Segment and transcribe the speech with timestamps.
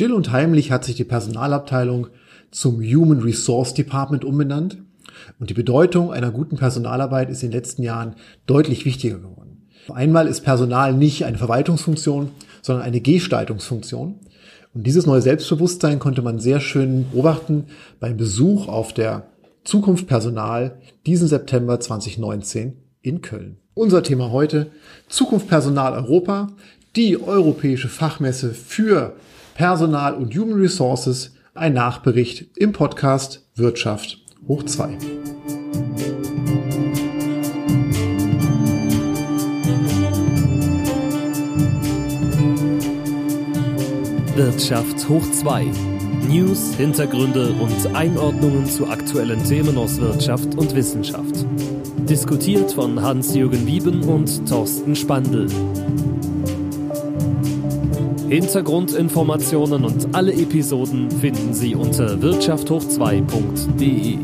[0.00, 2.06] Still und heimlich hat sich die Personalabteilung
[2.50, 4.78] zum Human Resource Department umbenannt
[5.38, 8.14] und die Bedeutung einer guten Personalarbeit ist in den letzten Jahren
[8.46, 9.68] deutlich wichtiger geworden.
[9.92, 12.30] Einmal ist Personal nicht eine Verwaltungsfunktion,
[12.62, 14.20] sondern eine Gestaltungsfunktion.
[14.72, 17.66] Und dieses neue Selbstbewusstsein konnte man sehr schön beobachten
[18.00, 19.26] beim Besuch auf der
[19.64, 22.72] Zukunft Personal diesen September 2019
[23.02, 23.58] in Köln.
[23.74, 24.70] Unser Thema heute
[25.10, 26.46] Zukunft Personal Europa,
[26.96, 29.12] die europäische Fachmesse für
[29.60, 34.96] Personal und Human Resources, ein Nachbericht im Podcast Wirtschaft hoch 2.
[44.34, 45.66] Wirtschaft hoch 2.
[46.26, 51.44] News, Hintergründe und Einordnungen zu aktuellen Themen aus Wirtschaft und Wissenschaft.
[52.08, 55.48] Diskutiert von Hans-Jürgen Wieben und Thorsten Spandl.
[58.30, 64.18] Hintergrundinformationen und alle Episoden finden Sie unter wirtschafthoch2.de.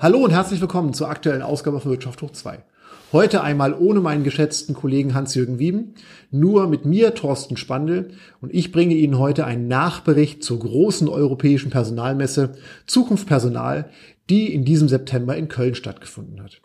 [0.00, 2.64] Hallo und herzlich willkommen zur aktuellen Ausgabe von Wirtschaft hoch 2.
[3.12, 5.94] Heute einmal ohne meinen geschätzten Kollegen Hans-Jürgen Wieben,
[6.32, 8.10] nur mit mir, Thorsten Spandl,
[8.40, 12.56] und ich bringe Ihnen heute einen Nachbericht zur großen europäischen Personalmesse
[12.88, 13.88] Zukunft Personal,
[14.28, 16.60] die in diesem September in Köln stattgefunden hat.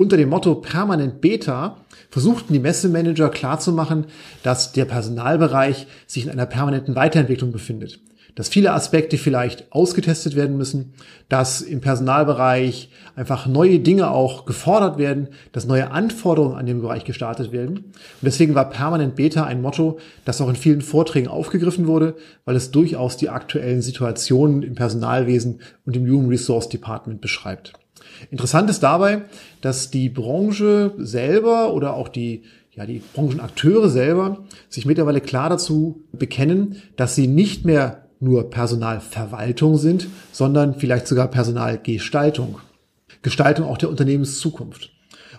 [0.00, 1.76] Unter dem Motto Permanent Beta
[2.08, 4.06] versuchten die Messemanager klarzumachen,
[4.42, 8.00] dass der Personalbereich sich in einer permanenten Weiterentwicklung befindet.
[8.34, 10.94] Dass viele Aspekte vielleicht ausgetestet werden müssen,
[11.28, 17.04] dass im Personalbereich einfach neue Dinge auch gefordert werden, dass neue Anforderungen an den Bereich
[17.04, 17.76] gestartet werden.
[17.76, 17.92] Und
[18.22, 22.70] deswegen war Permanent Beta ein Motto, das auch in vielen Vorträgen aufgegriffen wurde, weil es
[22.70, 27.74] durchaus die aktuellen Situationen im Personalwesen und im Human Resource Department beschreibt.
[28.30, 29.22] Interessant ist dabei,
[29.60, 36.04] dass die Branche selber oder auch die ja, die Branchenakteure selber sich mittlerweile klar dazu
[36.12, 42.58] bekennen, dass sie nicht mehr nur Personalverwaltung sind, sondern vielleicht sogar Personalgestaltung.
[43.22, 44.92] Gestaltung auch der Unternehmenszukunft.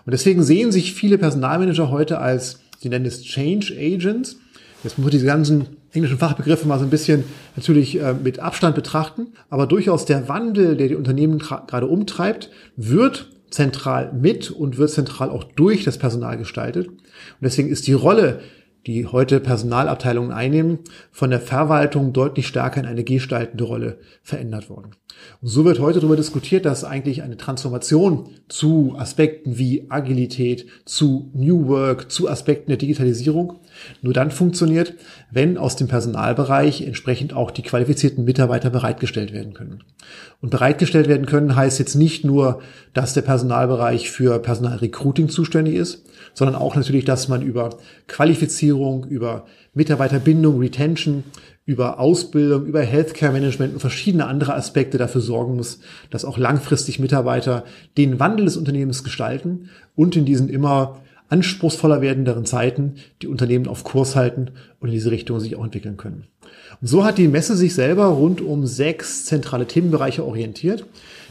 [0.04, 4.38] Und deswegen sehen sich viele Personalmanager heute als, sie nennen es Change Agents.
[4.82, 7.24] Jetzt muss man diese ganzen englischen Fachbegriffe mal so ein bisschen
[7.56, 9.28] natürlich äh, mit Abstand betrachten.
[9.50, 15.30] Aber durchaus der Wandel, der die Unternehmen gerade umtreibt, wird zentral mit und wird zentral
[15.30, 16.88] auch durch das Personal gestaltet.
[16.88, 16.98] Und
[17.42, 18.40] deswegen ist die Rolle
[18.86, 20.80] die heute Personalabteilungen einnehmen,
[21.12, 24.90] von der Verwaltung deutlich stärker in eine gestaltende Rolle verändert worden.
[25.40, 31.30] Und so wird heute darüber diskutiert, dass eigentlich eine Transformation zu Aspekten wie Agilität, zu
[31.32, 33.60] New Work, zu Aspekten der Digitalisierung
[34.00, 34.94] nur dann funktioniert,
[35.30, 39.84] wenn aus dem Personalbereich entsprechend auch die qualifizierten Mitarbeiter bereitgestellt werden können.
[40.40, 42.60] Und bereitgestellt werden können heißt jetzt nicht nur,
[42.94, 46.04] dass der Personalbereich für Personalrecruiting zuständig ist,
[46.34, 47.70] sondern auch natürlich, dass man über
[48.08, 51.24] Qualifizierung, über Mitarbeiterbindung, Retention,
[51.64, 55.78] über Ausbildung, über Healthcare Management und verschiedene andere Aspekte dafür sorgen muss,
[56.10, 57.64] dass auch langfristig Mitarbeiter
[57.96, 61.00] den Wandel des Unternehmens gestalten und in diesen immer
[61.32, 64.50] anspruchsvoller werdenderen Zeiten die Unternehmen auf Kurs halten
[64.80, 66.26] und in diese Richtung sich auch entwickeln können.
[66.82, 70.84] Und so hat die Messe sich selber rund um sechs zentrale Themenbereiche orientiert,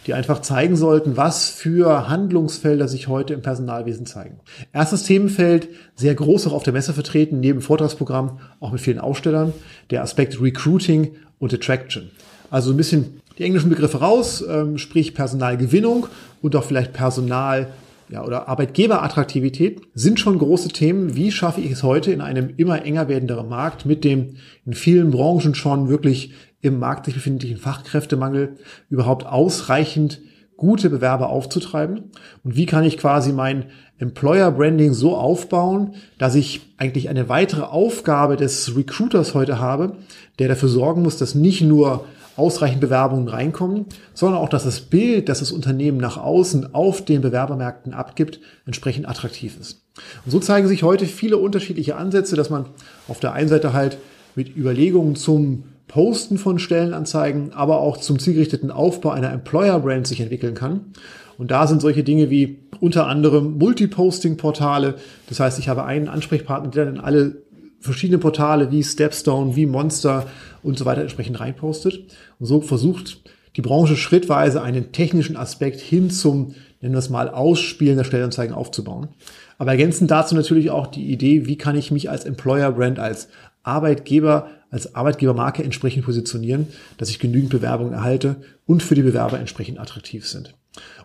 [0.08, 4.40] die einfach zeigen sollten, was für Handlungsfelder sich heute im Personalwesen zeigen.
[4.74, 9.54] Erstes Themenfeld, sehr groß auch auf der Messe vertreten, neben Vortragsprogramm, auch mit vielen Ausstellern,
[9.92, 12.10] der Aspekt Recruiting und Attraction.
[12.50, 16.08] Also ein bisschen die englischen Begriffe raus, ähm, sprich Personalgewinnung
[16.42, 17.68] und auch vielleicht Personal
[18.12, 21.16] ja, oder Arbeitgeberattraktivität sind schon große Themen.
[21.16, 24.36] Wie schaffe ich es heute in einem immer enger werdenderen Markt mit dem
[24.66, 28.58] in vielen Branchen schon wirklich im Markt sich befindlichen Fachkräftemangel
[28.90, 30.22] überhaupt ausreichend
[30.58, 32.12] gute Bewerber aufzutreiben?
[32.44, 33.68] Und wie kann ich quasi mein
[33.98, 39.96] Employer Branding so aufbauen, dass ich eigentlich eine weitere Aufgabe des Recruiters heute habe,
[40.38, 42.06] der dafür sorgen muss, dass nicht nur
[42.38, 47.22] ausreichend Bewerbungen reinkommen, sondern auch, dass das Bild, das das Unternehmen nach außen auf den
[47.22, 49.84] Bewerbermärkten abgibt, entsprechend attraktiv ist.
[50.26, 52.66] Und so zeigen sich heute viele unterschiedliche Ansätze, dass man
[53.08, 53.98] auf der einen Seite halt
[54.36, 60.56] mit Überlegungen zum Posten von Stellenanzeigen, aber auch zum zielgerichteten Aufbau einer Employer-Brand sich entwickeln
[60.56, 60.86] kann.
[61.38, 64.96] Und da sind solche Dinge wie unter anderem Multiposting-Portale.
[65.28, 67.42] Das heißt, ich habe einen Ansprechpartner, der dann alle
[67.82, 70.28] verschiedene Portale wie Stepstone, wie Monster
[70.64, 72.00] und so weiter entsprechend reinpostet.
[72.40, 73.20] Und so versucht
[73.56, 78.56] die Branche schrittweise einen technischen Aspekt hin zum, nennen wir es mal, Ausspielen der Stellenanzeigen
[78.56, 79.10] aufzubauen.
[79.58, 83.28] Aber ergänzend dazu natürlich auch die Idee, wie kann ich mich als Employer Brand, als
[83.64, 86.68] Arbeitgeber, als Arbeitgebermarke entsprechend positionieren,
[86.98, 90.56] dass ich genügend Bewerbungen erhalte und für die Bewerber entsprechend attraktiv sind.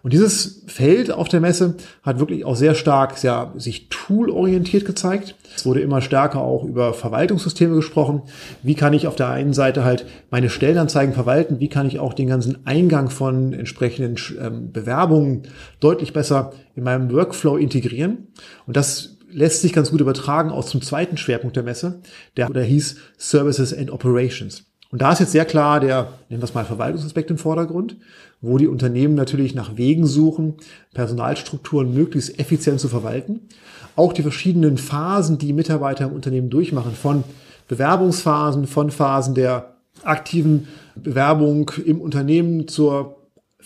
[0.03, 5.35] Und dieses Feld auf der Messe hat wirklich auch sehr stark ja, sich toolorientiert gezeigt.
[5.57, 8.23] Es wurde immer stärker auch über Verwaltungssysteme gesprochen.
[8.63, 11.59] Wie kann ich auf der einen Seite halt meine Stellenanzeigen verwalten?
[11.59, 15.43] Wie kann ich auch den ganzen Eingang von entsprechenden ähm, Bewerbungen
[15.81, 18.29] deutlich besser in meinem Workflow integrieren?
[18.69, 22.01] Und das lässt sich ganz gut übertragen aus zum zweiten Schwerpunkt der Messe,
[22.37, 24.65] der, der hieß Services and Operations.
[24.91, 27.97] Und da ist jetzt sehr klar der, nennen wir es mal, Verwaltungsaspekt im Vordergrund,
[28.41, 30.55] wo die Unternehmen natürlich nach Wegen suchen,
[30.95, 33.49] Personalstrukturen möglichst effizient zu verwalten.
[33.97, 37.25] Auch die verschiedenen Phasen, die Mitarbeiter im Unternehmen durchmachen, von
[37.69, 43.16] Bewerbungsphasen, von Phasen der aktiven Bewerbung im Unternehmen zur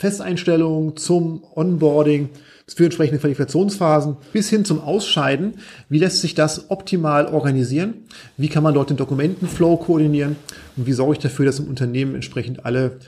[0.00, 2.30] Festeinstellung, zum Onboarding,
[2.74, 5.54] für entsprechende Qualifikationsphasen bis hin zum Ausscheiden.
[5.90, 8.04] Wie lässt sich das optimal organisieren?
[8.38, 10.36] Wie kann man dort den Dokumentenflow koordinieren?
[10.76, 12.98] Und wie sorge ich dafür, dass im Unternehmen entsprechend alle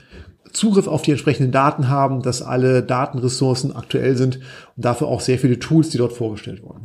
[0.51, 4.39] Zugriff auf die entsprechenden Daten haben, dass alle Datenressourcen aktuell sind
[4.75, 6.83] und dafür auch sehr viele Tools, die dort vorgestellt wurden.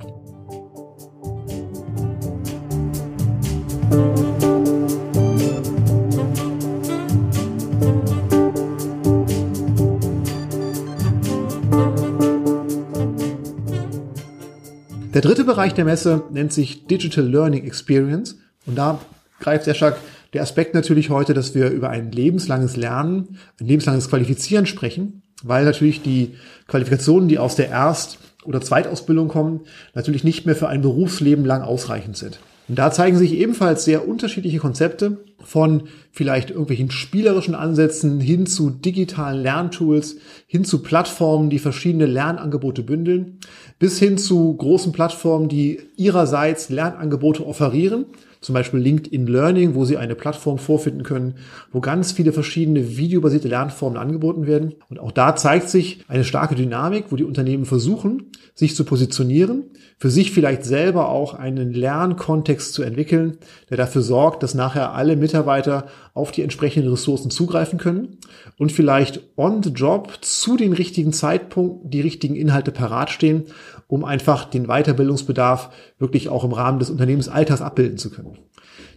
[15.19, 18.39] Der dritte Bereich der Messe nennt sich Digital Learning Experience.
[18.67, 19.01] Und da
[19.41, 19.97] greift sehr stark
[20.33, 25.65] der Aspekt natürlich heute, dass wir über ein lebenslanges Lernen, ein lebenslanges Qualifizieren sprechen, weil
[25.65, 26.37] natürlich die
[26.69, 29.63] Qualifikationen, die aus der Erst- oder Zweitausbildung kommen,
[29.93, 32.39] natürlich nicht mehr für ein Berufsleben lang ausreichend sind.
[32.69, 38.69] Und da zeigen sich ebenfalls sehr unterschiedliche Konzepte von vielleicht irgendwelchen spielerischen Ansätzen hin zu
[38.69, 40.17] digitalen Lerntools,
[40.47, 43.39] hin zu Plattformen, die verschiedene Lernangebote bündeln,
[43.79, 48.05] bis hin zu großen Plattformen, die ihrerseits Lernangebote offerieren
[48.41, 51.35] zum Beispiel LinkedIn Learning, wo Sie eine Plattform vorfinden können,
[51.73, 54.75] wo ganz viele verschiedene videobasierte Lernformen angeboten werden.
[54.89, 59.65] Und auch da zeigt sich eine starke Dynamik, wo die Unternehmen versuchen, sich zu positionieren,
[59.99, 63.39] für sich vielleicht selber auch einen Lernkontext zu entwickeln,
[63.71, 68.19] der dafür sorgt, dass nachher alle Mitarbeiter auf die entsprechenden Ressourcen zugreifen können
[68.57, 73.45] und vielleicht on the job zu den richtigen Zeitpunkten die richtigen Inhalte parat stehen,
[73.89, 78.38] um einfach den Weiterbildungsbedarf wirklich auch im Rahmen des Unternehmensalltags abbilden zu können.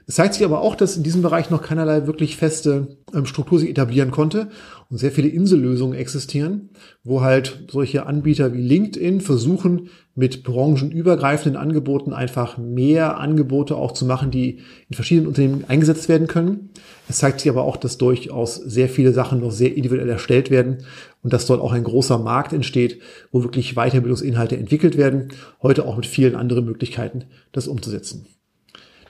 [0.07, 3.59] Es zeigt sich aber auch, dass in diesem Bereich noch keinerlei wirklich feste ähm, Struktur
[3.59, 4.50] sich etablieren konnte
[4.89, 6.69] und sehr viele Insellösungen existieren,
[7.03, 14.06] wo halt solche Anbieter wie LinkedIn versuchen, mit branchenübergreifenden Angeboten einfach mehr Angebote auch zu
[14.06, 14.59] machen, die
[14.89, 16.71] in verschiedenen Unternehmen eingesetzt werden können.
[17.07, 20.80] Es zeigt sich aber auch, dass durchaus sehr viele Sachen noch sehr individuell erstellt werden
[21.24, 23.00] und dass dort auch ein großer Markt entsteht,
[23.31, 25.30] wo wirklich Weiterbildungsinhalte entwickelt werden,
[25.62, 28.25] heute auch mit vielen anderen Möglichkeiten, das umzusetzen.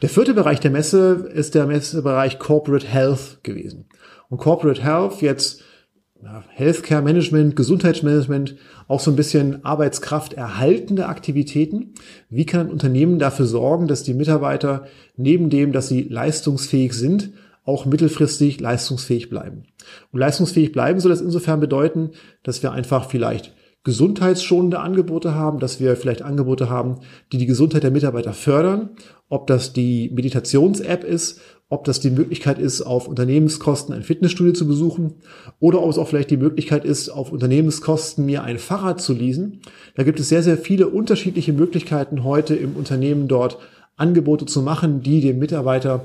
[0.01, 3.86] Der vierte Bereich der Messe ist der Messebereich Corporate Health gewesen.
[4.30, 5.62] Und Corporate Health jetzt
[6.50, 8.56] Healthcare Management, Gesundheitsmanagement,
[8.88, 11.94] auch so ein bisschen Arbeitskraft erhaltende Aktivitäten.
[12.30, 14.86] Wie kann ein Unternehmen dafür sorgen, dass die Mitarbeiter
[15.18, 17.31] neben dem, dass sie leistungsfähig sind,
[17.63, 19.65] auch mittelfristig leistungsfähig bleiben?
[20.12, 22.12] Und leistungsfähig bleiben soll das insofern bedeuten,
[22.42, 27.00] dass wir einfach vielleicht gesundheitsschonende Angebote haben, dass wir vielleicht Angebote haben,
[27.31, 28.92] die die Gesundheit der Mitarbeiter fördern,
[29.28, 34.68] ob das die Meditations-App ist, ob das die Möglichkeit ist, auf Unternehmenskosten ein Fitnessstudio zu
[34.68, 35.16] besuchen
[35.60, 39.62] oder ob es auch vielleicht die Möglichkeit ist, auf Unternehmenskosten mir ein Fahrrad zu leasen.
[39.95, 43.57] Da gibt es sehr, sehr viele unterschiedliche Möglichkeiten heute im Unternehmen dort
[43.95, 46.04] Angebote zu machen, die dem Mitarbeiter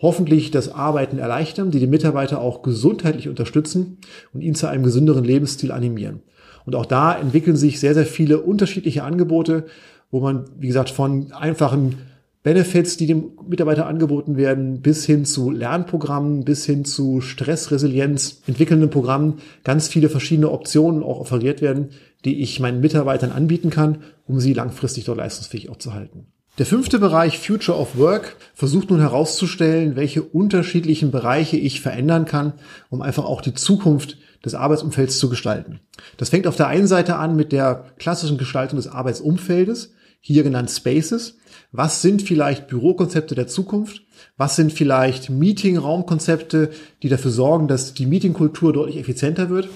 [0.00, 3.98] hoffentlich das Arbeiten erleichtern, die den Mitarbeiter auch gesundheitlich unterstützen
[4.32, 6.22] und ihn zu einem gesünderen Lebensstil animieren.
[6.68, 9.64] Und auch da entwickeln sich sehr, sehr viele unterschiedliche Angebote,
[10.10, 11.94] wo man, wie gesagt, von einfachen
[12.42, 18.90] Benefits, die dem Mitarbeiter angeboten werden, bis hin zu Lernprogrammen, bis hin zu Stressresilienz entwickelnden
[18.90, 21.88] Programmen, ganz viele verschiedene Optionen auch offeriert werden,
[22.26, 26.26] die ich meinen Mitarbeitern anbieten kann, um sie langfristig dort leistungsfähig auch zu halten.
[26.58, 32.52] Der fünfte Bereich Future of Work versucht nun herauszustellen, welche unterschiedlichen Bereiche ich verändern kann,
[32.90, 35.80] um einfach auch die Zukunft des Arbeitsumfelds zu gestalten.
[36.16, 40.70] Das fängt auf der einen Seite an mit der klassischen Gestaltung des Arbeitsumfeldes, hier genannt
[40.70, 41.38] Spaces.
[41.72, 44.02] Was sind vielleicht Bürokonzepte der Zukunft?
[44.36, 46.70] Was sind vielleicht Meeting-Raumkonzepte,
[47.02, 49.68] die dafür sorgen, dass die Meetingkultur deutlich effizienter wird?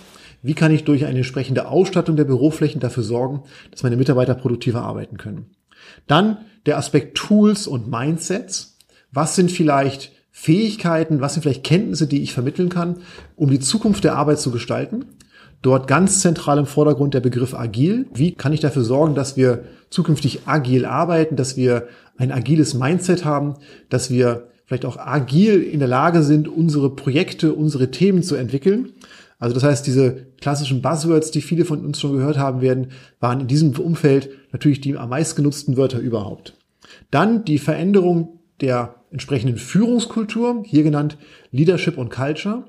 [0.42, 4.83] Wie kann ich durch eine entsprechende Ausstattung der Büroflächen dafür sorgen, dass meine Mitarbeiter produktiver
[4.83, 5.54] arbeiten können?
[6.07, 8.78] Dann der Aspekt Tools und Mindsets.
[9.12, 12.96] Was sind vielleicht Fähigkeiten, was sind vielleicht Kenntnisse, die ich vermitteln kann,
[13.36, 15.04] um die Zukunft der Arbeit zu gestalten.
[15.60, 18.06] Dort ganz zentral im Vordergrund der Begriff agil.
[18.14, 21.86] Wie kann ich dafür sorgen, dass wir zukünftig agil arbeiten, dass wir
[22.16, 23.54] ein agiles Mindset haben,
[23.90, 28.92] dass wir vielleicht auch agil in der Lage sind, unsere Projekte, unsere Themen zu entwickeln.
[29.38, 32.88] Also das heißt, diese klassischen Buzzwords, die viele von uns schon gehört haben werden,
[33.20, 36.54] waren in diesem Umfeld natürlich die am meisten genutzten Wörter überhaupt.
[37.10, 41.19] Dann die Veränderung der entsprechenden Führungskultur, hier genannt
[41.50, 42.64] Leadership und Culture.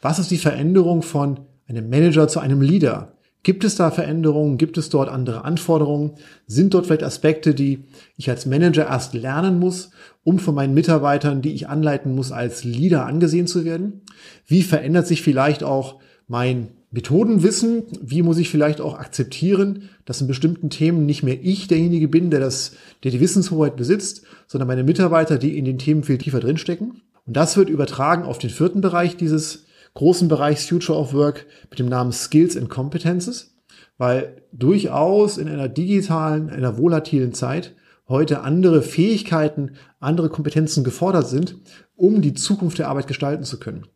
[0.00, 3.12] Was ist die Veränderung von einem Manager zu einem Leader?
[3.42, 4.58] Gibt es da Veränderungen?
[4.58, 6.12] Gibt es dort andere Anforderungen?
[6.46, 7.84] Sind dort vielleicht Aspekte, die
[8.16, 9.90] ich als Manager erst lernen muss,
[10.24, 14.02] um von meinen Mitarbeitern, die ich anleiten muss, als Leader angesehen zu werden?
[14.46, 17.84] Wie verändert sich vielleicht auch mein Methodenwissen?
[18.00, 22.30] Wie muss ich vielleicht auch akzeptieren, dass in bestimmten Themen nicht mehr ich derjenige bin,
[22.30, 22.72] der das,
[23.04, 27.02] der die Wissenshoheit besitzt, sondern meine Mitarbeiter, die in den Themen viel tiefer drinstecken?
[27.26, 31.78] Und das wird übertragen auf den vierten Bereich dieses großen Bereich Future of Work mit
[31.78, 33.56] dem Namen Skills and Competences,
[33.98, 37.74] weil durchaus in einer digitalen, einer volatilen Zeit
[38.08, 41.56] heute andere Fähigkeiten, andere Kompetenzen gefordert sind,
[41.96, 43.86] um die Zukunft der Arbeit gestalten zu können.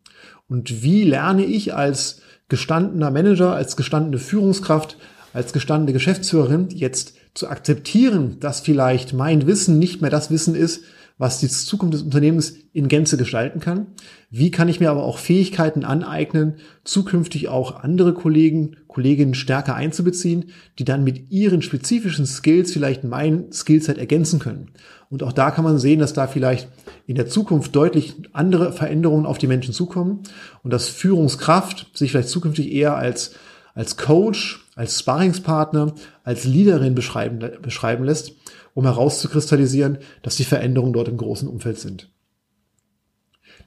[0.47, 4.97] Und wie lerne ich als gestandener Manager, als gestandene Führungskraft,
[5.33, 10.83] als gestandene Geschäftsführerin jetzt zu akzeptieren, dass vielleicht mein Wissen nicht mehr das Wissen ist,
[11.21, 13.85] was die Zukunft des Unternehmens in Gänze gestalten kann.
[14.31, 20.45] Wie kann ich mir aber auch Fähigkeiten aneignen, zukünftig auch andere Kollegen, Kolleginnen stärker einzubeziehen,
[20.79, 24.71] die dann mit ihren spezifischen Skills vielleicht mein Skillset ergänzen können.
[25.11, 26.69] Und auch da kann man sehen, dass da vielleicht
[27.05, 30.23] in der Zukunft deutlich andere Veränderungen auf die Menschen zukommen
[30.63, 33.35] und dass Führungskraft sich vielleicht zukünftig eher als,
[33.75, 38.33] als Coach, als Sparringspartner, als Leaderin beschreiben, beschreiben lässt
[38.73, 42.09] um herauszukristallisieren, dass die Veränderungen dort im großen Umfeld sind.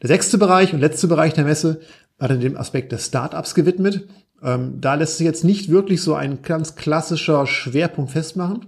[0.03, 1.81] Der sechste Bereich und letzte Bereich der Messe
[2.19, 4.09] war dann dem Aspekt des Startups gewidmet.
[4.43, 8.67] Ähm, da lässt sich jetzt nicht wirklich so ein ganz klassischer Schwerpunkt festmachen,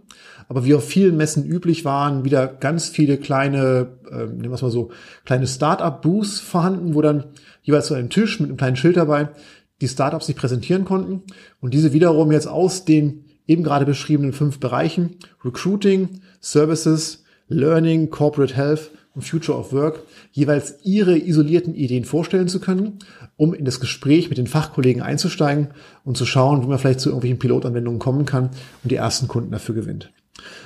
[0.49, 4.63] aber wie auf vielen Messen üblich waren, wieder ganz viele kleine, äh, nehmen wir es
[4.63, 4.91] mal so,
[5.25, 7.25] kleine Startup-Booths vorhanden, wo dann
[7.63, 9.31] jeweils so ein Tisch mit einem kleinen Schild dabei
[9.81, 11.23] die Startups sich präsentieren konnten.
[11.61, 18.55] Und diese wiederum jetzt aus den eben gerade beschriebenen fünf Bereichen Recruiting, Services, Learning, Corporate
[18.55, 22.99] Health und Future of Work jeweils ihre isolierten Ideen vorstellen zu können,
[23.37, 25.69] um in das Gespräch mit den Fachkollegen einzusteigen
[26.05, 28.51] und zu schauen, wie man vielleicht zu irgendwelchen Pilotanwendungen kommen kann
[28.85, 30.13] und die ersten Kunden dafür gewinnt.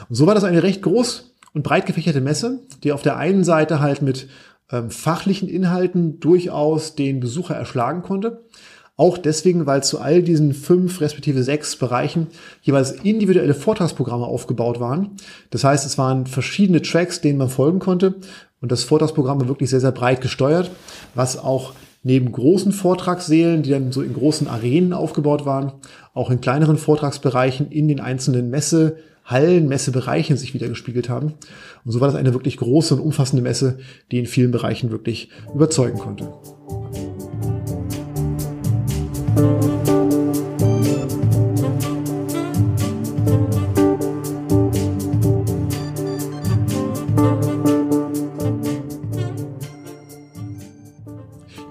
[0.09, 3.45] Und so war das eine recht groß und breit gefächerte Messe, die auf der einen
[3.45, 4.29] Seite halt mit
[4.73, 8.45] ähm, fachlichen Inhalten durchaus den Besucher erschlagen konnte,
[8.97, 12.27] auch deswegen, weil zu all diesen fünf respektive sechs Bereichen
[12.63, 15.13] jeweils individuelle Vortragsprogramme aufgebaut waren.
[15.51, 18.17] Das heißt, es waren verschiedene Tracks, denen man folgen konnte.
[18.61, 20.71] Und das Vortragsprogramm war wirklich sehr, sehr breit gesteuert,
[21.15, 25.73] was auch neben großen Vortragssälen, die dann so in großen Arenen aufgebaut waren,
[26.15, 31.35] auch in kleineren Vortragsbereichen in den einzelnen Messehallen, Messebereichen sich wieder gespiegelt haben.
[31.85, 33.79] Und so war das eine wirklich große und umfassende Messe,
[34.11, 36.33] die in vielen Bereichen wirklich überzeugen konnte.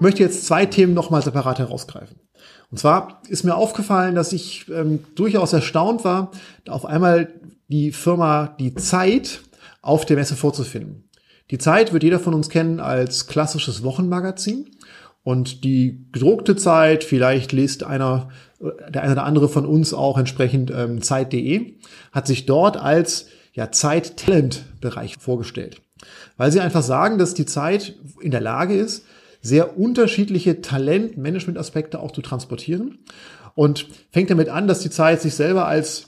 [0.00, 2.16] Ich möchte jetzt zwei Themen nochmal separat herausgreifen.
[2.70, 6.30] Und zwar ist mir aufgefallen, dass ich ähm, durchaus erstaunt war,
[6.66, 7.34] auf einmal
[7.68, 9.42] die Firma Die Zeit
[9.82, 11.10] auf der Messe vorzufinden.
[11.50, 14.70] Die Zeit wird jeder von uns kennen als klassisches Wochenmagazin.
[15.22, 18.30] Und die gedruckte Zeit, vielleicht liest einer,
[18.88, 21.74] der eine oder andere von uns auch entsprechend ähm, Zeit.de,
[22.10, 25.82] hat sich dort als ja, Zeit-Talent-Bereich vorgestellt.
[26.38, 29.04] Weil sie einfach sagen, dass die Zeit in der Lage ist,
[29.42, 32.98] sehr unterschiedliche Talent-Management-Aspekte auch zu transportieren.
[33.54, 36.06] Und fängt damit an, dass die Zeit sich selber als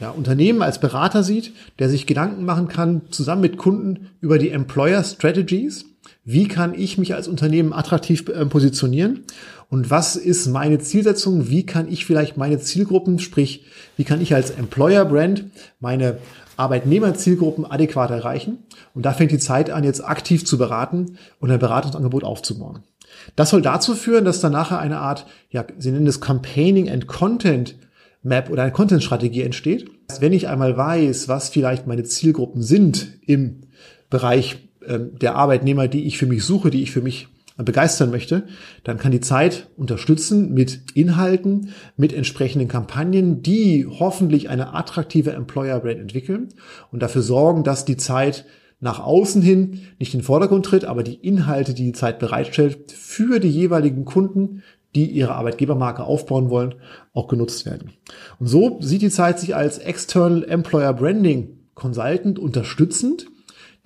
[0.00, 4.50] ja, Unternehmen, als Berater sieht, der sich Gedanken machen kann, zusammen mit Kunden über die
[4.50, 5.84] Employer Strategies
[6.24, 9.24] wie kann ich mich als Unternehmen attraktiv äh, positionieren?
[9.68, 11.48] Und was ist meine Zielsetzung?
[11.48, 13.64] Wie kann ich vielleicht meine Zielgruppen, sprich,
[13.96, 15.46] wie kann ich als Employer Brand
[15.80, 16.18] meine
[16.56, 18.58] Arbeitnehmerzielgruppen adäquat erreichen?
[18.94, 22.80] Und da fängt die Zeit an, jetzt aktiv zu beraten und ein Beratungsangebot aufzubauen.
[23.36, 27.06] Das soll dazu führen, dass dann nachher eine Art, ja, Sie nennen es Campaigning and
[27.06, 27.76] Content
[28.22, 29.90] Map oder eine Content-Strategie entsteht.
[30.20, 33.62] Wenn ich einmal weiß, was vielleicht meine Zielgruppen sind im
[34.10, 38.44] Bereich ähm, der Arbeitnehmer, die ich für mich suche, die ich für mich begeistern möchte,
[38.84, 45.80] dann kann die Zeit unterstützen mit Inhalten, mit entsprechenden Kampagnen, die hoffentlich eine attraktive Employer
[45.80, 46.48] Brand entwickeln
[46.90, 48.46] und dafür sorgen, dass die Zeit
[48.80, 52.90] nach außen hin nicht in den Vordergrund tritt, aber die Inhalte, die die Zeit bereitstellt,
[52.90, 54.62] für die jeweiligen Kunden,
[54.94, 56.74] die ihre Arbeitgebermarke aufbauen wollen,
[57.14, 57.92] auch genutzt werden.
[58.38, 63.26] Und so sieht die Zeit sich als External Employer Branding Consultant unterstützend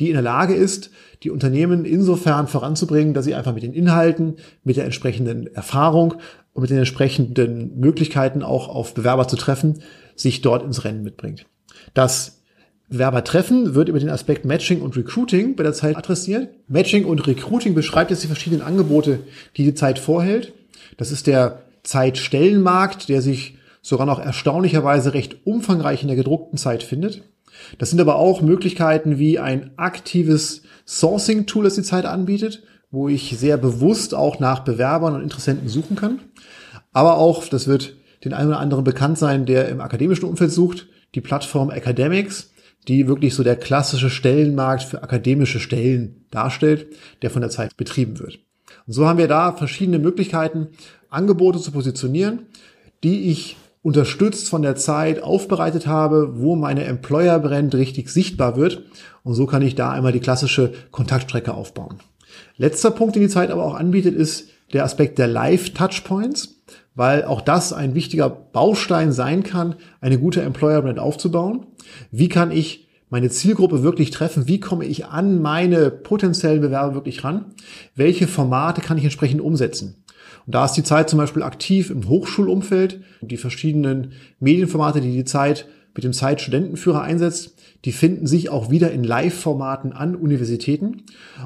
[0.00, 0.90] die in der Lage ist,
[1.22, 6.14] die Unternehmen insofern voranzubringen, dass sie einfach mit den Inhalten, mit der entsprechenden Erfahrung
[6.52, 9.82] und mit den entsprechenden Möglichkeiten auch auf Bewerber zu treffen,
[10.14, 11.46] sich dort ins Rennen mitbringt.
[11.94, 12.42] Das
[12.88, 16.50] Bewerbertreffen wird über den Aspekt Matching und Recruiting bei der Zeit adressiert.
[16.68, 19.20] Matching und Recruiting beschreibt jetzt die verschiedenen Angebote,
[19.56, 20.52] die die Zeit vorhält.
[20.96, 26.82] Das ist der Zeitstellenmarkt, der sich sogar noch erstaunlicherweise recht umfangreich in der gedruckten Zeit
[26.82, 27.22] findet.
[27.78, 33.36] Das sind aber auch Möglichkeiten wie ein aktives Sourcing-Tool, das die Zeit anbietet, wo ich
[33.38, 36.20] sehr bewusst auch nach Bewerbern und Interessenten suchen kann.
[36.92, 40.88] Aber auch, das wird den einen oder anderen bekannt sein, der im akademischen Umfeld sucht,
[41.14, 42.52] die Plattform Academics,
[42.88, 46.86] die wirklich so der klassische Stellenmarkt für akademische Stellen darstellt,
[47.22, 48.38] der von der Zeit betrieben wird.
[48.86, 50.68] Und so haben wir da verschiedene Möglichkeiten,
[51.08, 52.46] Angebote zu positionieren,
[53.02, 53.56] die ich
[53.86, 58.82] unterstützt von der Zeit aufbereitet habe, wo meine Employer Brand richtig sichtbar wird.
[59.22, 62.00] Und so kann ich da einmal die klassische Kontaktstrecke aufbauen.
[62.56, 66.64] Letzter Punkt, den die Zeit aber auch anbietet, ist der Aspekt der Live-Touchpoints,
[66.96, 71.66] weil auch das ein wichtiger Baustein sein kann, eine gute Employer Brand aufzubauen.
[72.10, 74.48] Wie kann ich meine Zielgruppe wirklich treffen?
[74.48, 77.54] Wie komme ich an meine potenziellen Bewerber wirklich ran?
[77.94, 80.02] Welche Formate kann ich entsprechend umsetzen?
[80.46, 83.00] Und da ist die Zeit zum Beispiel aktiv im Hochschulumfeld.
[83.20, 88.92] Die verschiedenen Medienformate, die die Zeit mit dem Zeitstudentenführer einsetzt, die finden sich auch wieder
[88.92, 91.02] in Live-Formaten an Universitäten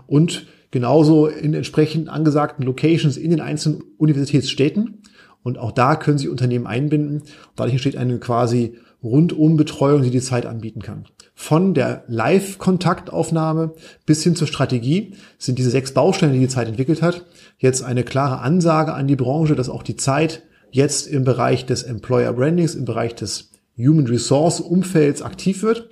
[0.07, 5.03] und genauso in entsprechend angesagten Locations in den einzelnen Universitätsstädten.
[5.43, 7.23] Und auch da können sich Unternehmen einbinden.
[7.57, 11.07] Dadurch entsteht eine quasi rundum Betreuung, die die Zeit anbieten kann.
[11.43, 13.73] Von der Live-Kontaktaufnahme
[14.05, 17.25] bis hin zur Strategie sind diese sechs Bausteine, die die Zeit entwickelt hat,
[17.57, 21.83] jetzt eine klare Ansage an die Branche, dass auch die Zeit jetzt im Bereich des
[21.83, 25.89] Employer Brandings, im Bereich des Human Resource Umfelds aktiv wird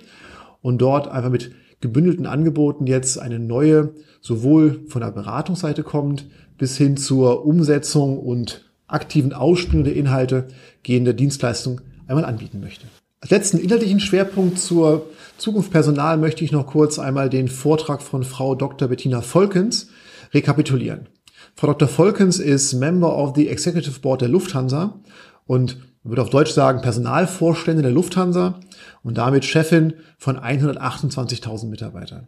[0.61, 1.51] und dort einfach mit
[1.81, 6.27] gebündelten Angeboten jetzt eine neue, sowohl von der Beratungsseite kommt,
[6.59, 10.47] bis hin zur Umsetzung und aktiven Ausspielung der Inhalte
[10.83, 12.85] gehende Dienstleistung einmal anbieten möchte.
[13.21, 18.23] Als letzten inhaltlichen Schwerpunkt zur Zukunft Personal möchte ich noch kurz einmal den Vortrag von
[18.23, 18.87] Frau Dr.
[18.87, 19.89] Bettina Volkens
[20.33, 21.09] rekapitulieren.
[21.53, 21.89] Frau Dr.
[21.89, 25.01] Volkens ist Member of the Executive Board der Lufthansa
[25.45, 28.61] und würde auf Deutsch sagen Personalvorstände der Lufthansa
[29.03, 32.27] und damit Chefin von 128.000 Mitarbeitern.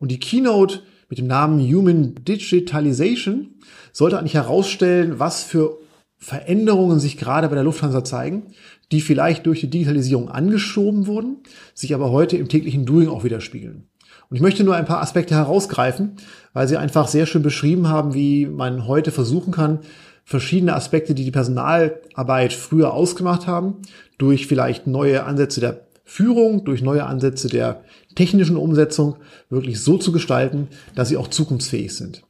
[0.00, 3.54] Und die Keynote mit dem Namen Human Digitalization
[3.92, 5.78] sollte eigentlich herausstellen, was für
[6.24, 8.54] Veränderungen sich gerade bei der Lufthansa zeigen,
[8.94, 11.38] die vielleicht durch die Digitalisierung angeschoben wurden,
[11.74, 13.88] sich aber heute im täglichen Doing auch widerspiegeln.
[14.30, 16.12] Und ich möchte nur ein paar Aspekte herausgreifen,
[16.52, 19.80] weil sie einfach sehr schön beschrieben haben, wie man heute versuchen kann,
[20.24, 23.78] verschiedene Aspekte, die die Personalarbeit früher ausgemacht haben,
[24.16, 27.82] durch vielleicht neue Ansätze der Führung, durch neue Ansätze der
[28.14, 29.16] technischen Umsetzung
[29.50, 32.22] wirklich so zu gestalten, dass sie auch zukunftsfähig sind.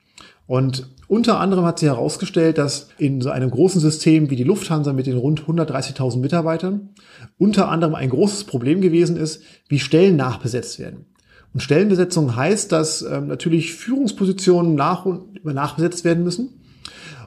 [0.46, 4.92] Und unter anderem hat sie herausgestellt, dass in so einem großen System wie die Lufthansa
[4.92, 6.90] mit den rund 130.000 Mitarbeitern
[7.38, 11.07] unter anderem ein großes Problem gewesen ist, wie Stellen nachbesetzt werden.
[11.52, 16.61] Und Stellenbesetzung heißt, dass ähm, natürlich Führungspositionen nach und nachbesetzt werden müssen.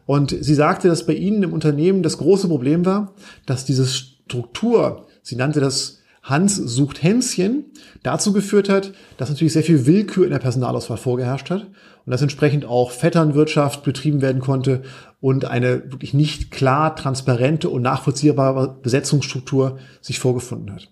[0.05, 3.13] Und sie sagte, dass bei Ihnen im Unternehmen das große Problem war,
[3.45, 5.99] dass diese Struktur, sie nannte das
[6.29, 7.65] Hans sucht Hänschen
[8.03, 12.21] dazu geführt hat, dass natürlich sehr viel Willkür in der Personalauswahl vorgeherrscht hat und dass
[12.21, 14.81] entsprechend auch Vetternwirtschaft betrieben werden konnte
[15.21, 20.89] und eine wirklich nicht klar, transparente und nachvollziehbare Besetzungsstruktur sich vorgefunden hat.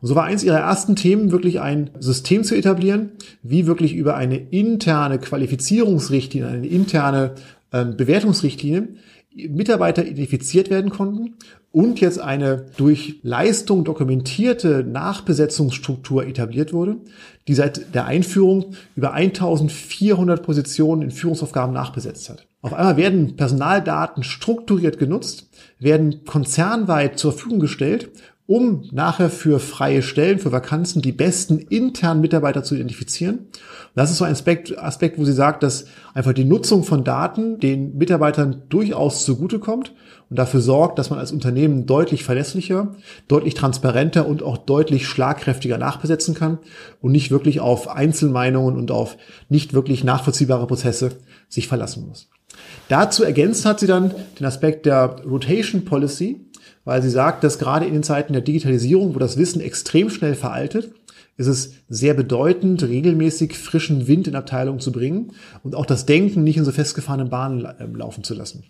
[0.00, 3.10] Und so war eins ihrer ersten Themen wirklich ein System zu etablieren,
[3.42, 7.34] wie wirklich über eine interne Qualifizierungsrichtlinie, eine interne
[7.72, 8.88] ähm, Bewertungsrichtlinie
[9.34, 11.34] Mitarbeiter identifiziert werden konnten
[11.70, 16.96] und jetzt eine durch Leistung dokumentierte Nachbesetzungsstruktur etabliert wurde,
[17.46, 22.46] die seit der Einführung über 1400 Positionen in Führungsaufgaben nachbesetzt hat.
[22.62, 28.10] Auf einmal werden Personaldaten strukturiert genutzt, werden konzernweit zur Verfügung gestellt
[28.48, 33.40] um nachher für freie Stellen, für Vakanzen die besten internen Mitarbeiter zu identifizieren.
[33.40, 33.50] Und
[33.94, 35.84] das ist so ein Aspekt, Aspekt, wo sie sagt, dass
[36.14, 39.92] einfach die Nutzung von Daten den Mitarbeitern durchaus zugutekommt
[40.30, 42.94] und dafür sorgt, dass man als Unternehmen deutlich verlässlicher,
[43.28, 46.56] deutlich transparenter und auch deutlich schlagkräftiger nachbesetzen kann
[47.02, 49.18] und nicht wirklich auf Einzelmeinungen und auf
[49.50, 51.10] nicht wirklich nachvollziehbare Prozesse
[51.50, 52.30] sich verlassen muss.
[52.88, 56.47] Dazu ergänzt hat sie dann den Aspekt der Rotation Policy,
[56.84, 60.34] weil sie sagt, dass gerade in den Zeiten der Digitalisierung, wo das Wissen extrem schnell
[60.34, 60.92] veraltet,
[61.36, 66.42] ist es sehr bedeutend, regelmäßig frischen Wind in Abteilungen zu bringen und auch das Denken
[66.42, 68.64] nicht in so festgefahrenen Bahnen ähm, laufen zu lassen.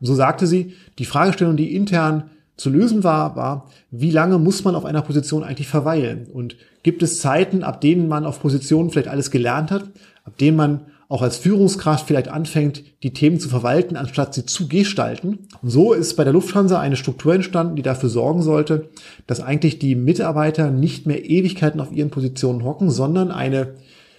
[0.00, 4.64] Und so sagte sie, die Fragestellungen, die intern zu lösen war, war, wie lange muss
[4.64, 6.26] man auf einer Position eigentlich verweilen?
[6.32, 9.84] Und gibt es Zeiten, ab denen man auf Positionen vielleicht alles gelernt hat,
[10.24, 14.68] ab denen man auch als Führungskraft vielleicht anfängt, die Themen zu verwalten, anstatt sie zu
[14.68, 15.46] gestalten.
[15.62, 18.88] Und so ist bei der Lufthansa eine Struktur entstanden, die dafür sorgen sollte,
[19.26, 23.74] dass eigentlich die Mitarbeiter nicht mehr Ewigkeiten auf ihren Positionen hocken, sondern eine,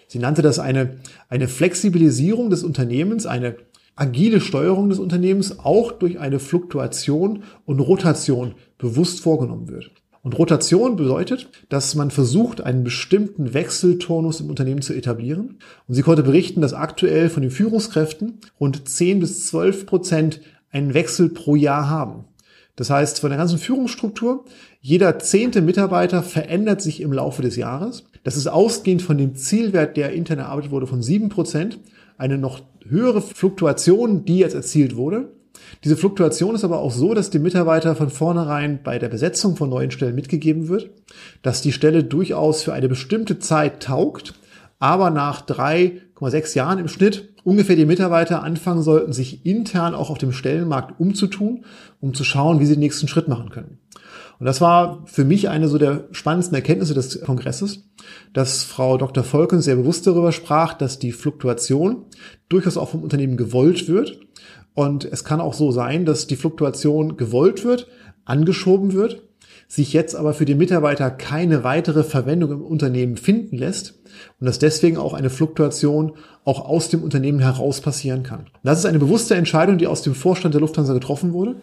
[0.08, 0.98] sie nannte das eine,
[1.30, 3.58] eine Flexibilisierung des Unternehmens, eine
[3.98, 9.92] agile Steuerung des Unternehmens auch durch eine Fluktuation und Rotation bewusst vorgenommen wird.
[10.24, 15.60] Und Rotation bedeutet, dass man versucht, einen bestimmten Wechselturnus im Unternehmen zu etablieren.
[15.88, 20.94] Und sie konnte berichten, dass aktuell von den Führungskräften rund 10 bis 12 Prozent einen
[20.94, 22.26] Wechsel pro Jahr haben.
[22.76, 24.46] Das heißt, von der ganzen Führungsstruktur,
[24.82, 28.06] jeder zehnte Mitarbeiter verändert sich im Laufe des Jahres.
[28.24, 31.80] Das ist ausgehend von dem Zielwert, der intern erarbeitet wurde, von 7 Prozent,
[32.18, 35.32] eine noch höhere Fluktuation, die jetzt erzielt wurde.
[35.84, 39.70] Diese Fluktuation ist aber auch so, dass dem Mitarbeiter von vornherein bei der Besetzung von
[39.70, 40.90] neuen Stellen mitgegeben wird,
[41.42, 44.34] dass die Stelle durchaus für eine bestimmte Zeit taugt,
[44.80, 50.18] aber nach 3,6 Jahren im Schnitt ungefähr die Mitarbeiter anfangen sollten, sich intern auch auf
[50.18, 51.64] dem Stellenmarkt umzutun,
[52.02, 53.80] um zu schauen, wie sie den nächsten Schritt machen können.
[54.40, 57.90] Und das war für mich eine so der spannendsten Erkenntnisse des Kongresses,
[58.34, 59.24] dass Frau Dr.
[59.24, 62.06] Volkens sehr bewusst darüber sprach, dass die Fluktuation
[62.50, 64.20] durchaus auch vom Unternehmen gewollt wird
[64.78, 67.88] und es kann auch so sein, dass die Fluktuation gewollt wird,
[68.26, 69.24] angeschoben wird,
[69.68, 73.96] sich jetzt aber für den Mitarbeiter keine weitere Verwendung im Unternehmen finden lässt
[74.40, 76.12] und dass deswegen auch eine Fluktuation
[76.46, 78.52] auch aus dem Unternehmen heraus passieren kann.
[78.64, 81.56] Das ist eine bewusste Entscheidung, die aus dem Vorstand der Lufthansa getroffen wurde.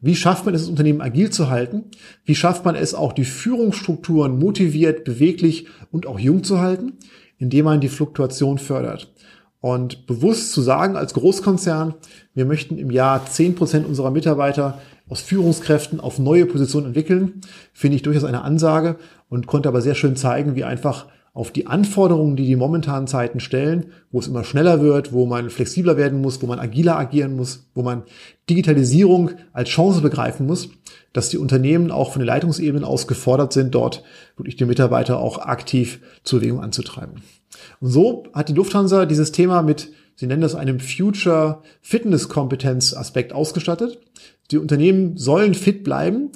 [0.00, 1.86] Wie schafft man es, das Unternehmen agil zu halten?
[2.24, 6.92] Wie schafft man es, auch die Führungsstrukturen motiviert, beweglich und auch jung zu halten?
[7.36, 9.12] Indem man die Fluktuation fördert.
[9.60, 11.94] Und bewusst zu sagen als Großkonzern,
[12.34, 17.42] wir möchten im Jahr zehn Prozent unserer Mitarbeiter aus Führungskräften auf neue Positionen entwickeln,
[17.72, 18.96] finde ich durchaus eine Ansage
[19.28, 23.38] und konnte aber sehr schön zeigen, wie einfach auf die Anforderungen, die die momentanen Zeiten
[23.38, 27.36] stellen, wo es immer schneller wird, wo man flexibler werden muss, wo man agiler agieren
[27.36, 28.02] muss, wo man
[28.48, 30.70] Digitalisierung als Chance begreifen muss,
[31.12, 34.02] dass die Unternehmen auch von den Leitungsebenen aus gefordert sind, dort
[34.36, 37.22] wirklich die Mitarbeiter auch aktiv zur Bewegung anzutreiben.
[37.80, 42.94] Und so hat die Lufthansa dieses Thema mit, sie nennen das einem Future Fitness Kompetenz
[42.94, 43.98] Aspekt ausgestattet.
[44.50, 46.30] Die Unternehmen sollen fit bleiben.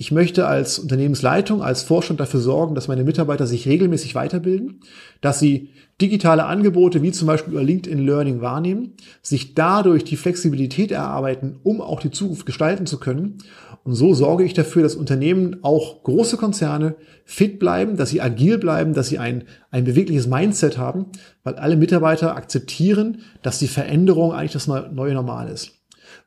[0.00, 4.80] Ich möchte als Unternehmensleitung, als Vorstand dafür sorgen, dass meine Mitarbeiter sich regelmäßig weiterbilden,
[5.20, 10.92] dass sie digitale Angebote wie zum Beispiel über LinkedIn Learning wahrnehmen, sich dadurch die Flexibilität
[10.92, 13.38] erarbeiten, um auch die Zukunft gestalten zu können
[13.82, 18.58] und so sorge ich dafür, dass Unternehmen, auch große Konzerne, fit bleiben, dass sie agil
[18.58, 21.06] bleiben, dass sie ein, ein bewegliches Mindset haben,
[21.42, 25.72] weil alle Mitarbeiter akzeptieren, dass die Veränderung eigentlich das neue Normal ist.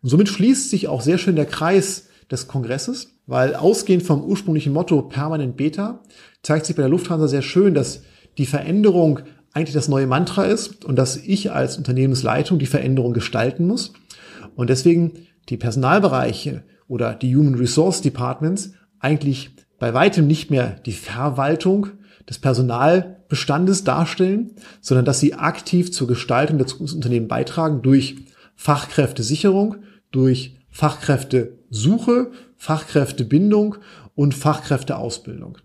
[0.03, 4.73] Und somit schließt sich auch sehr schön der Kreis des Kongresses, weil ausgehend vom ursprünglichen
[4.73, 6.01] Motto permanent Beta
[6.41, 8.03] zeigt sich bei der Lufthansa sehr schön, dass
[8.37, 9.19] die Veränderung
[9.53, 13.93] eigentlich das neue Mantra ist und dass ich als Unternehmensleitung die Veränderung gestalten muss.
[14.55, 20.93] Und deswegen die Personalbereiche oder die Human Resource Departments eigentlich bei weitem nicht mehr die
[20.93, 21.87] Verwaltung
[22.29, 28.17] des Personalbestandes darstellen, sondern dass sie aktiv zur Gestaltung der Zukunftsunternehmen beitragen durch
[28.55, 29.77] Fachkräftesicherung,
[30.11, 30.59] durch
[31.71, 33.75] Fachkräftesuche, Fachkräftebindung
[34.15, 35.57] und Fachkräfteausbildung.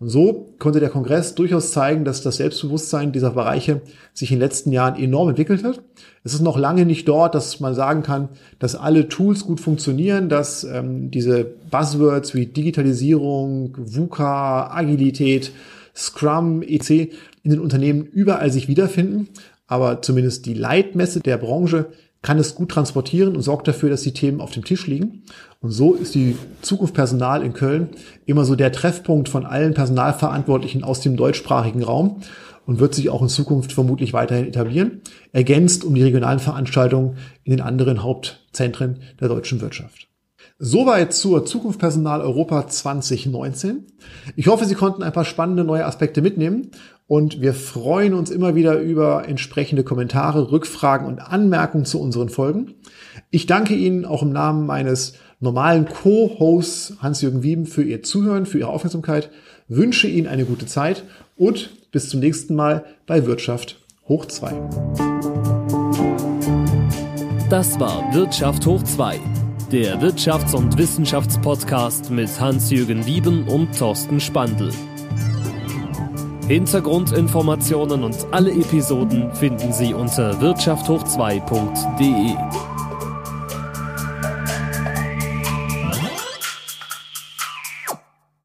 [0.00, 3.80] Und so konnte der Kongress durchaus zeigen, dass das Selbstbewusstsein dieser Bereiche
[4.14, 5.82] sich in den letzten Jahren enorm entwickelt hat.
[6.22, 8.28] Es ist noch lange nicht dort, dass man sagen kann,
[8.60, 15.50] dass alle Tools gut funktionieren, dass ähm, diese Buzzwords wie Digitalisierung, VUCA, Agilität,
[15.96, 17.10] Scrum, EC
[17.42, 19.28] in den Unternehmen überall sich wiederfinden.
[19.66, 21.86] Aber zumindest die Leitmesse der Branche
[22.22, 25.22] kann es gut transportieren und sorgt dafür, dass die Themen auf dem Tisch liegen.
[25.60, 27.90] Und so ist die Zukunft Personal in Köln
[28.26, 32.20] immer so der Treffpunkt von allen Personalverantwortlichen aus dem deutschsprachigen Raum
[32.66, 35.00] und wird sich auch in Zukunft vermutlich weiterhin etablieren,
[35.32, 40.07] ergänzt um die regionalen Veranstaltungen in den anderen Hauptzentren der deutschen Wirtschaft.
[40.60, 43.86] Soweit zur Zukunft Personal Europa 2019.
[44.34, 46.72] Ich hoffe, Sie konnten ein paar spannende neue Aspekte mitnehmen
[47.06, 52.74] und wir freuen uns immer wieder über entsprechende Kommentare, Rückfragen und Anmerkungen zu unseren Folgen.
[53.30, 58.58] Ich danke Ihnen auch im Namen meines normalen Co-Hosts Hans-Jürgen Wieben für Ihr Zuhören, für
[58.58, 59.30] Ihre Aufmerksamkeit,
[59.68, 61.04] wünsche Ihnen eine gute Zeit
[61.36, 64.50] und bis zum nächsten Mal bei Wirtschaft hoch 2.
[67.48, 69.20] Das war Wirtschaft hoch 2,
[69.72, 74.70] der Wirtschafts- und Wissenschaftspodcast mit Hans-Jürgen Wieben und Thorsten Spandl.
[76.46, 82.77] Hintergrundinformationen und alle Episoden finden Sie unter wirtschafthoch2.de.